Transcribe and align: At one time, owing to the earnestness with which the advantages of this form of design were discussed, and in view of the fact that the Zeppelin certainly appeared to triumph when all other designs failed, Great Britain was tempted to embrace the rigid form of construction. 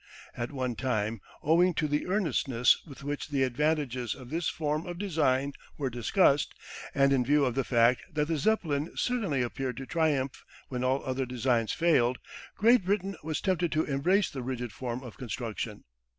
At 0.35 0.51
one 0.51 0.73
time, 0.75 1.21
owing 1.43 1.75
to 1.75 1.87
the 1.87 2.07
earnestness 2.07 2.81
with 2.87 3.03
which 3.03 3.29
the 3.29 3.43
advantages 3.43 4.15
of 4.15 4.31
this 4.31 4.49
form 4.49 4.87
of 4.87 4.97
design 4.97 5.53
were 5.77 5.91
discussed, 5.91 6.55
and 6.95 7.13
in 7.13 7.23
view 7.23 7.45
of 7.45 7.53
the 7.53 7.63
fact 7.63 8.01
that 8.11 8.27
the 8.27 8.37
Zeppelin 8.37 8.93
certainly 8.95 9.43
appeared 9.43 9.77
to 9.77 9.85
triumph 9.85 10.43
when 10.69 10.83
all 10.83 11.05
other 11.05 11.27
designs 11.27 11.71
failed, 11.73 12.17
Great 12.57 12.83
Britain 12.83 13.15
was 13.21 13.41
tempted 13.41 13.71
to 13.73 13.83
embrace 13.83 14.31
the 14.31 14.41
rigid 14.41 14.71
form 14.71 15.03
of 15.03 15.19
construction. 15.19 15.83